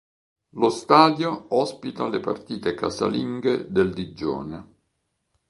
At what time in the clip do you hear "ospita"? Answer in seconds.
1.49-2.07